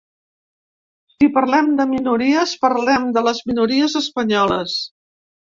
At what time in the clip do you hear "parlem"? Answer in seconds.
1.35-1.69, 2.65-3.07